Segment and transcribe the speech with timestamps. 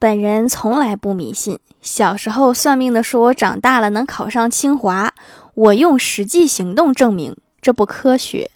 [0.00, 1.58] 本人从来不迷信。
[1.82, 5.12] 小时候算命的说我长大了能考上清华，
[5.54, 8.48] 我用实际行动证明这不科学。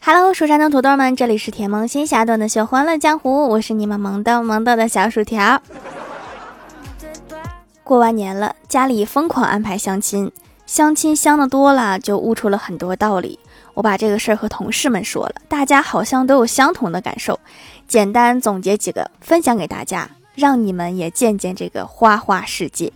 [0.00, 5.60] Hello，蜀山的土豆们，这里是甜萌仙侠段的秀欢乐江湖，我是你们萌豆萌豆的小薯条。
[7.82, 10.30] 过完年了，家里疯狂安排相亲。
[10.66, 13.38] 相亲相的多了，就悟出了很多道理。
[13.74, 17.38] 我把这个事儿和同事们说了，大家好像都有相同的感受。
[17.86, 22.92] 简单总结几个，分享给大家，让你们也见见这个花花世界。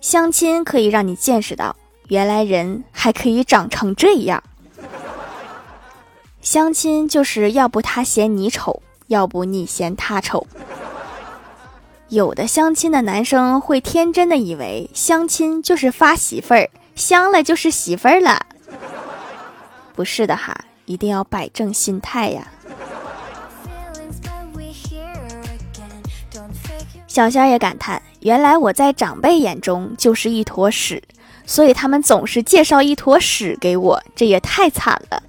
[0.00, 1.74] 相亲可以让你见识到，
[2.08, 4.42] 原来人还可以长成这样。
[6.42, 10.46] 相亲就是要不他嫌你丑，要不你嫌他丑。
[12.08, 18.46] 有的相亲的男生会天真的以为相亲就是发媳妇儿，相了就是媳妇儿了。
[19.94, 20.54] 不是的哈，
[20.84, 22.46] 一定要摆正心态呀。
[27.06, 31.02] 小仙也感叹，原来我在长辈眼中就是一坨屎，
[31.46, 35.22] 所以他们总是介绍一坨屎给我，这也太惨了。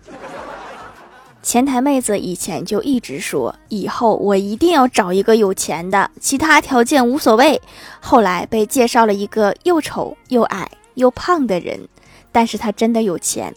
[1.46, 7.62] 前台妹子以前就一直说，以后我一定要找一个有钱的，其他条件无所谓。
[8.00, 11.88] 后来被介绍了一个又丑又矮又胖的人，
[12.32, 13.54] 但是他真的有钱。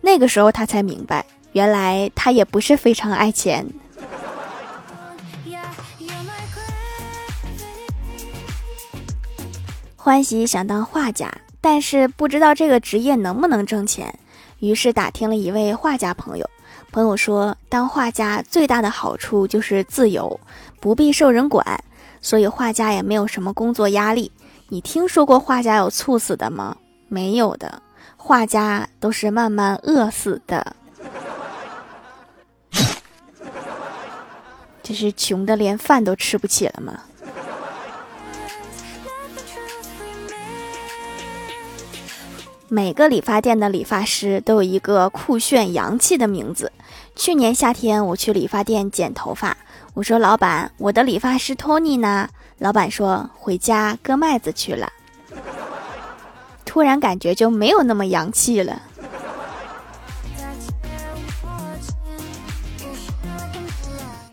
[0.00, 3.64] 那个时候他才明白，原来他也不是非常爱钱。
[9.94, 14.18] 欢喜想当画家，但是不知道这个职业能不能挣钱，
[14.58, 16.50] 于是打听了一位画家朋友。
[16.98, 20.40] 朋友说，当画家最大的好处就是自由，
[20.80, 21.64] 不必受人管，
[22.20, 24.32] 所以画家也没有什么工作压力。
[24.68, 26.76] 你听说过画家有猝死的吗？
[27.06, 27.80] 没有的，
[28.16, 30.74] 画家都是慢慢饿死的。
[34.82, 37.02] 这是穷的连饭都吃不起了吗？
[42.70, 46.70] 每个理发店的理发师都有一个酷炫洋气的名字。
[47.16, 49.56] 去年夏天，我去理发店剪头发，
[49.94, 52.28] 我说：“老板，我的理发师托尼呢？”
[52.58, 54.92] 老板说：“回家割麦子去了。”
[56.66, 58.82] 突然感觉就没有那么洋气了。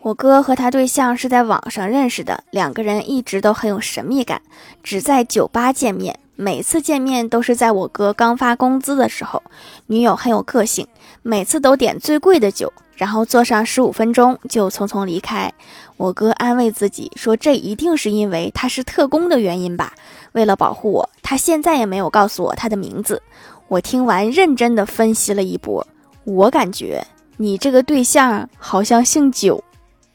[0.01, 4.41] 我哥和他对象是在网上认识的，两个人一直都很有神秘感，
[4.83, 6.19] 只在酒吧见面。
[6.35, 9.41] 每次见面都是在我哥刚发工资的时候，
[9.87, 10.87] 女友很有个性，
[11.21, 15.51] 每次都点最贵的酒，然后坐上十五分钟就匆匆离开。
[15.95, 19.93] 我哥安慰自己说，这一定是因为他是特工的原因吧。
[20.33, 23.21] 为了保护我，他现在也没有告诉我他的名字。
[23.69, 25.87] 我听完认真的分析了一波，
[26.25, 27.01] 我感觉
[27.37, 29.63] 你这个对象好像姓九，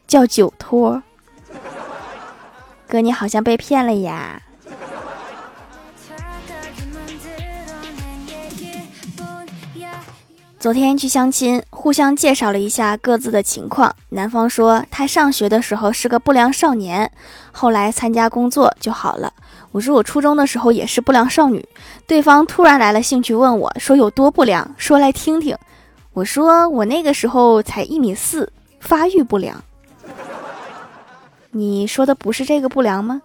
[0.06, 1.02] 叫酒托。
[2.86, 4.42] 哥，你好像被骗了呀。
[10.60, 13.96] 昨天去相亲，互相介绍了一下各自的情况。
[14.10, 17.10] 男方说他上学的时候是个不良少年，
[17.50, 19.32] 后来参加工作就好了。
[19.72, 21.66] 我说我初中的时候也是不良少女。
[22.06, 25.56] 对方突然来了兴趣，问我说有多不良，说来听听。
[26.12, 29.64] 我说我那个时候才一米四，发育不良。
[31.52, 33.22] 你说的不是这个不良吗？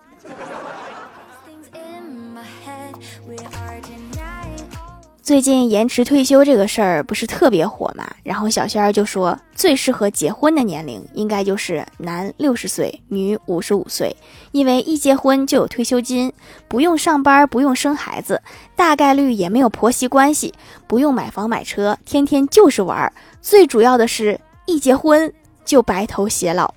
[5.26, 8.08] 最近延迟退休这个事儿不是特别火嘛？
[8.22, 14.16] 然后小仙儿就说，最适合结婚的年龄应该就是男六十岁，女五十五岁，
[14.52, 16.32] 因为一结婚就有退休金，
[16.68, 18.40] 不用上班，不用生孩子，
[18.76, 20.54] 大概率也没有婆媳关系，
[20.86, 23.12] 不用买房买车，天天就是玩儿。
[23.42, 25.34] 最主要的是一结婚
[25.66, 26.72] 就白头偕老。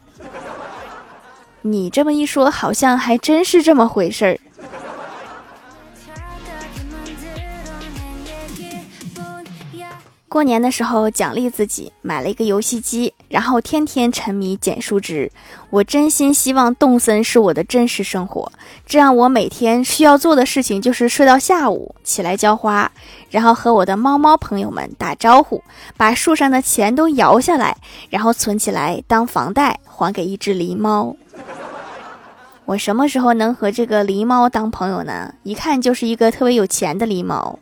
[1.61, 4.39] 你这么一说，好像还真是这么回事儿。
[10.29, 15.33] 过年的时候奖励自己买了一个游戏机，然后天天沉迷捡树枝。
[15.71, 18.53] 我真心希望动森是我的真实生活，
[18.87, 22.93] 这样我每天需要做的事情就是睡到下午起来浇花，
[23.31, 25.63] 然后和我的猫猫朋友们打招呼，
[25.97, 27.75] 把树上的钱都摇下来，
[28.11, 31.17] 然后存起来当房贷还给一只狸猫。
[32.67, 35.33] 我什么时候能和这个狸猫当朋友呢？
[35.43, 37.59] 一看就是一个特别有钱的狸猫。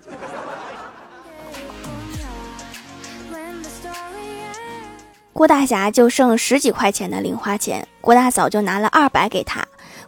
[5.36, 9.62] 郭大侠就剩十几块钱的零花钱，郭大嫂就拿了二百给他。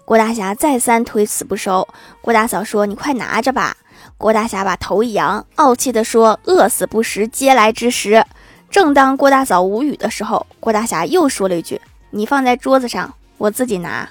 [0.07, 1.87] 郭大侠再三推辞不收，
[2.23, 3.77] 郭大嫂说：“你快拿着吧。”
[4.17, 8.25] 郭大侠把头一扬，傲气地说：“饿死不食嗟来之食。”
[8.71, 11.79] 正当郭大嫂无语的时候，郭大侠又说了一句
[12.09, 14.09] ：“你放在桌子上，我自己拿。”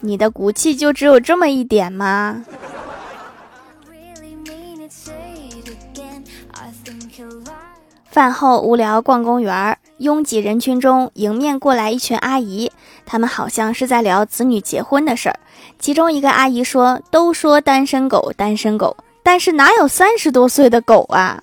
[0.00, 2.44] 你的骨气就只有这么一点吗？
[8.18, 12.72] 饭后无聊逛公园，拥挤人群中迎面过来一群阿姨，
[13.06, 15.38] 她们好像是在聊子女结婚的事儿。
[15.78, 21.40] 其中一个阿姨说：“都说单身狗，单身狗，但是哪有三十多岁的狗啊？”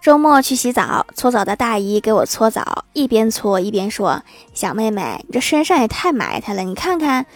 [0.00, 4.22] 周末去洗澡，搓澡的大姨给我搓澡，一边搓一边说
[4.54, 7.26] ：“小妹妹，你这身上也太埋汰了，你看看。”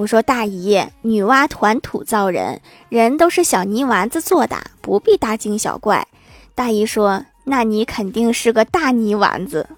[0.00, 6.08] 我说：“大姨，女娲团土造人，人都是小泥丸子做的，不必大惊小怪。”
[6.56, 9.68] 大姨说：“那你肯定是个大泥丸子。”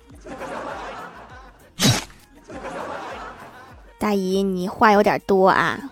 [3.98, 5.90] 大姨，你话有点多啊。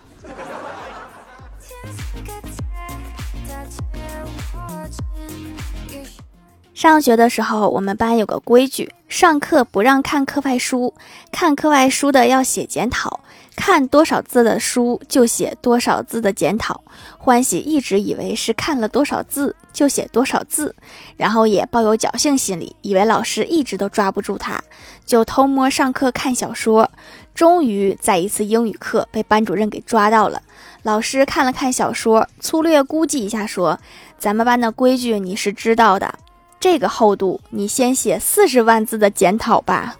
[6.73, 10.93] 上学的时候，我们班有个规矩，上课不让看课外书，
[11.33, 13.19] 看课外书的要写检讨，
[13.55, 16.83] 看多少字的书就写多少字的检讨。
[17.17, 20.75] 欢喜一直以为是看了多少字就写多少字，
[21.17, 24.61] 然后也抱有侥幸心理，以为老师一直都抓不住他，
[25.05, 26.89] 就偷摸上课看小说。
[27.33, 30.41] 终于在一次英语课被班主任给抓到了，
[30.83, 33.79] 老师看了看小说，粗略估计一下说
[34.19, 36.13] ：“咱们班的规矩你是知道的。”
[36.59, 39.95] 这个厚度，你先写四十万字的检讨吧。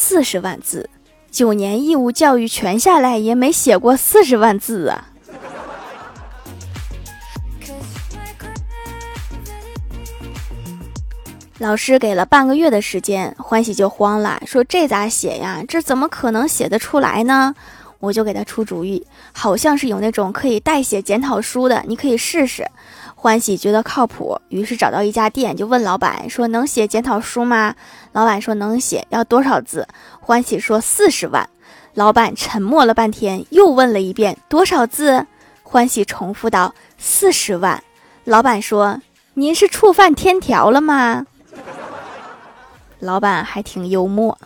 [0.00, 0.88] 四十万字，
[1.28, 5.08] 九年义务教育全下来也没写过四十万字啊！
[11.58, 15.64] 老师给了半个月的时间，欢喜就慌了，说这咋写呀？
[15.66, 17.56] 这怎么可能写得出来呢？
[17.98, 22.64] 我就给他出主意，好像是有那种可以代写检讨书的，你可以试试。
[23.20, 27.74] 欢喜觉得靠谱，于是找到一家店，就问老板说：“能写检讨书吗？”
[28.14, 29.88] 老板说：“能写，要多少字？”
[30.22, 31.50] 欢喜说：“四十万。”
[31.94, 35.26] 老板沉默了半天，又问了一遍：“多少字？”
[35.64, 37.82] 欢喜重复道：“四十万。”
[38.22, 39.00] 老板说
[39.34, 41.26] ：“您是触犯天条了吗？”
[43.00, 44.38] 老板还挺幽默。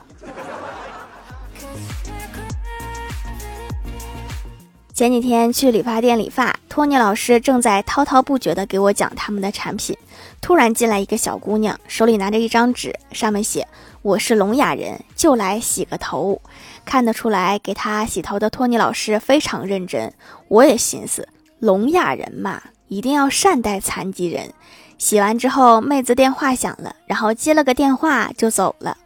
[5.02, 9.98] 前几天去理发店理发，托尼老师正在滔滔不绝地给我讲他们的产品，
[10.40, 13.66] 突然进来一个小姑娘，手里拿着一张纸，上面写
[14.02, 16.40] ：“我是聋哑人，就来洗个头。”
[16.86, 20.14] 看得出来，给她洗头的托尼老师非常认真。
[20.46, 21.26] 我也寻思，
[21.58, 24.54] 聋哑人嘛，一定要善待残疾人。
[24.98, 28.96] 洗完之后，妹子电话响了，然后接了个电话就走了。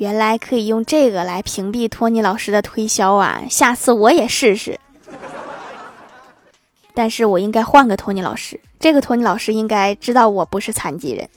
[0.00, 3.42] 原来可以用这个来屏蔽托尼老师的推销啊！
[3.50, 4.80] 下次我也试试。
[6.94, 11.28] 但是我应该换个托尼老师，这个托尼老师应该知道我不是残疾人。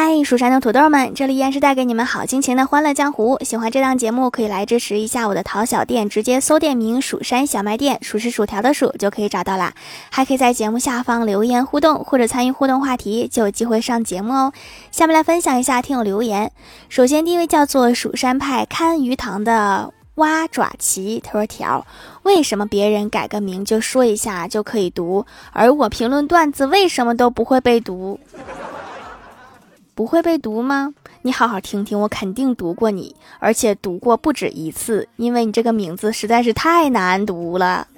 [0.00, 3.36] 嗨，蜀山的土豆们，这里依然是带给你们好心情的欢乐江湖。
[3.40, 9.72] 喜欢这档节目，可以来支持一下我的淘小店，直接搜店名“蜀山小卖店”，数是薯条的数就可以找到啦。
[10.08, 14.52] 还可以在节目下方留言互动，或者参与互动话题，就有机会上节目哦。
[14.92, 16.52] 下面来分享一下听友留言。
[16.88, 21.84] 首先第一位叫做蜀山派看鱼塘的蛙爪旗，他说：“条，
[22.22, 28.20] 为什么别人改个名就说一下就可以读，而我评论段子为什么都不会被读？”
[29.98, 30.94] 不会被读吗？
[31.22, 37.88] 你好好听听，我肯定读过你，而且读过不止一次，因为你这个名字实在是太难读了。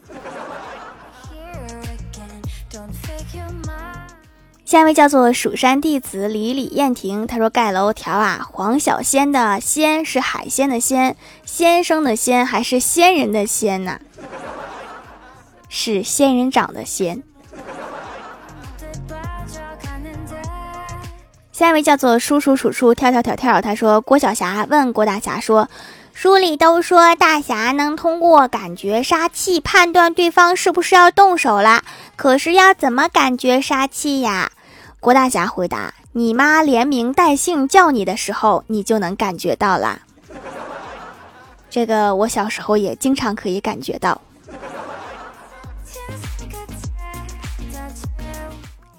[4.64, 11.14] 下一位叫做蜀山弟子李李燕婷，他说盖楼条啊，黄小仙的仙是海鲜的鲜，
[11.45, 14.00] 先生的仙还是仙人的仙呢？
[15.69, 17.23] 是仙人掌的仙。
[21.61, 25.69] 下一位叫做叔叔叔叔跳跳跳跳，他说郭晓霞问郭大侠说
[26.14, 31.83] ：“书里都说大侠能通过感觉杀气判断对方是不是要动手了，
[32.17, 34.50] 可是要怎么感觉杀气呀？”
[35.00, 39.99] 郭大侠回答：“你妈连名带姓叫你的时候，你就能感觉到啦。”
[41.69, 44.19] 这个我小时候也经常可以感觉到。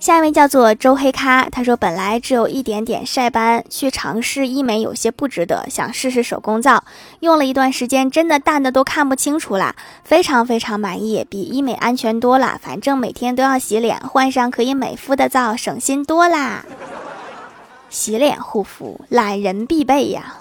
[0.01, 6.83] 下一位叫做周黑咖，他说本来只有一点点晒斑，去尝试医美有些不值得，想试试手工皂，
[7.19, 12.59] 用了一段时间，真的淡的都看不清楚啦，非常非常满意，比医美安全多了。
[12.63, 16.65] 反正每天都要洗脸，换上可以美肤的皂，省心多啦。
[17.91, 20.37] 洗脸护肤，懒人必备呀。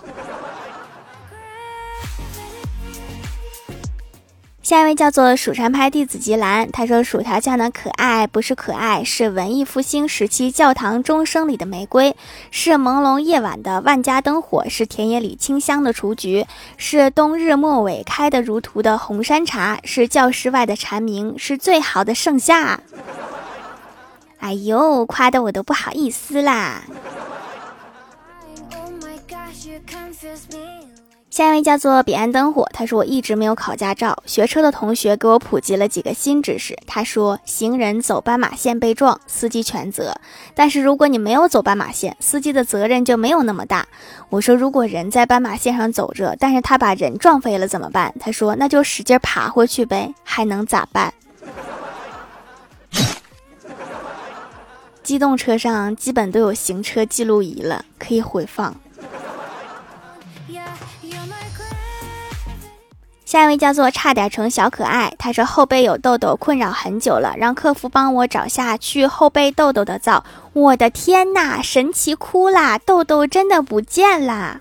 [4.70, 12.14] 下一位叫做蜀山派弟子吉兰，他说：“薯条酱的可爱不是可爱，是文艺复兴时期教堂钟声里的玫瑰，
[12.52, 16.46] 是朦胧夜晚的万家灯火，是田野里清香的雏菊，
[16.76, 22.78] 是冬日末尾开得如图的红山茶，是教室外的蝉鸣，是最好的盛夏。”
[24.38, 26.84] 哎呦，夸的我都不好意思啦。
[31.30, 36.76] 下一位叫做彼岸灯火，他说我一直没有考驾照，学车的同学给我普及了几个新知识。
[36.88, 40.12] 他说，行人走斑马线被撞，司机全责；
[40.56, 43.86] 但是如果你没有走斑马线，司机的责任就没有那么大。
[44.28, 48.12] 我说，如果人在斑马线上走着，但是他把人撞飞了怎么办？
[48.18, 51.14] 他说，那就使劲爬回去呗，还能咋办？
[55.04, 58.74] 机动车上基本都有行车记录仪了，可以回放。
[63.30, 70.24] 下一位叫做差点成小可爱，他说后背有痘痘困扰很久了，让客服帮我找下去后背痘痘的皂。
[70.52, 74.60] 我的天呐，神奇哭啦，痘痘真的不见啦！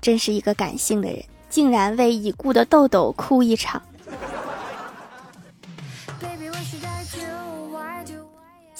[0.00, 3.82] 真是一个感性的人，竟然为已故的痘痘哭一场。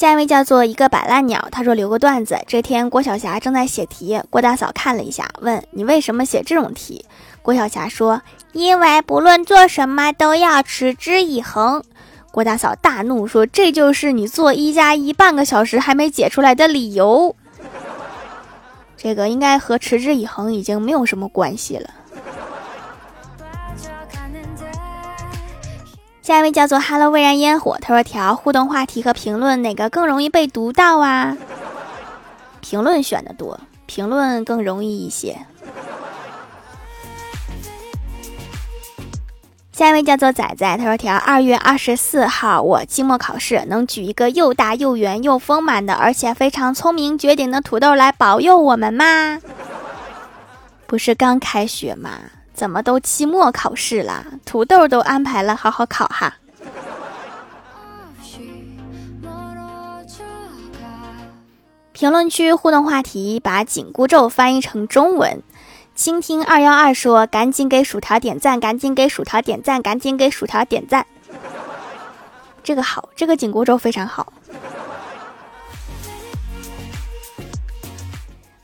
[0.03, 2.37] 下一位叫做一个摆烂鸟，他说留个段子。
[2.49, 7.07] 这天郭晓霞正在写题，郭大嫂看了一下，问你为什么写这种题？
[7.41, 11.85] 郭晓霞说：“因为不论做什么都要持之以恒。”
[12.33, 17.37] 郭大嫂大怒说：“这就是你做一加一半个小时还没解出来的理由。”
[18.99, 21.89] 这个应该和持之以恒已经没有什么关系了。
[26.33, 31.37] 下一位叫做 “Hello 未燃烟火”，他说：“条互动话题和评论哪个更容易被读到啊？”
[32.63, 35.37] 评论选的多，评论更容易一些。
[39.73, 49.39] 下一位叫做仔仔，他说：“条二月二十四号，我期末考试能举一个又大又圆又丰满的，而且非常聪明绝顶的土豆来保佑我们吗？
[50.87, 52.13] 不是刚开学吗？”
[52.55, 54.25] 怎么都期末考试了？
[54.45, 56.35] 土豆都安排了，好好考哈。
[61.93, 65.43] 评论区互动话题：把紧箍咒翻译成中文。
[65.95, 71.07] 倾听二幺二说：赶紧给薯条点赞，赶紧给薯条点赞，赶紧给薯条点赞。
[72.65, 74.33] 这个好，这个紧箍咒非常好。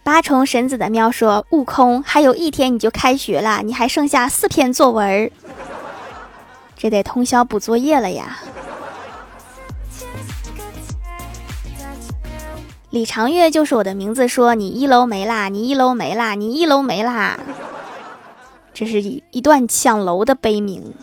[0.08, 5.30] 八重神子的喵说：“悟空，还有一天你就开学了，你还剩下四篇作文，
[6.74, 8.38] 这得通宵补作业了呀。”
[12.88, 17.38] 李长月就是我的名字，说：“你一楼没啦，你一楼没啦，你一楼没啦。”
[18.72, 20.94] 这是一一段抢楼的悲鸣。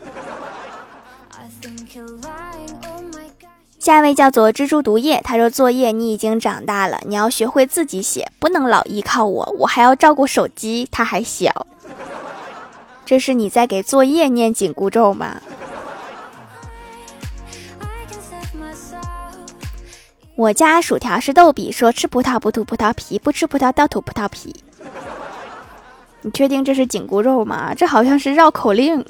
[3.86, 11.68] 下一位叫做蜘蛛毒液，他说：“作业你已经长大了，你要学会自己写，不能老依靠我，我还要照顾手机，他还小。”
[13.06, 15.39] 这是你在给作业念紧箍咒吗？
[20.36, 24.56] 我家薯条是逗比，说吃葡萄不吐葡萄皮，不吃葡萄倒吐葡萄皮。
[26.24, 27.75] 你确定这是紧箍咒吗？
[27.75, 29.06] 这好像是绕口令。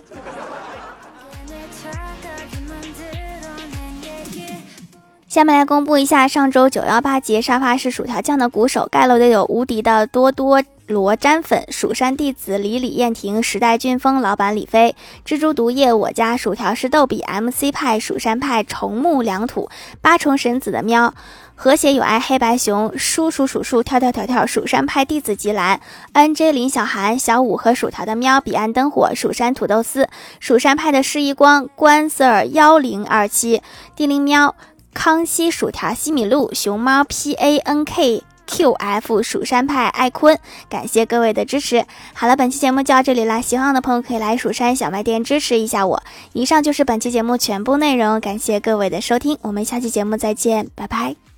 [5.36, 21.14] 下面来公布一下上周九幺八节沙发是薯条酱的鼓手盖楼的有无敌的多多罗粘粉、蜀山弟子李李燕婷、时代俊峰、老板李飞、蜘蛛毒液、我家薯条是逗比、MC 派、蜀山派、重木良土、八重神子的喵、
[21.54, 25.82] 和谐有爱、黑白熊、叔叔数数、跳跳跳跳、蜀山派弟子吉兰、
[26.14, 30.08] NJ 林小涵、小五和薯条的喵、彼岸灯火、蜀山土豆丝、
[30.40, 33.62] 蜀山派的施一光、关 Sir 幺零二七、
[33.98, 34.56] 地灵喵。
[34.96, 41.86] 康熙薯条、西米露、熊猫 P A N K Q F、蜀山派艾坤，感谢各位的支持。
[42.14, 46.02] 好了，本期节目就到这里啦，喜欢我的朋友可以来蜀山小卖店支持一下我。
[46.34, 51.35] 以上就是本期节目全部内容，感谢各位的收听，我们下期节目再见，拜拜。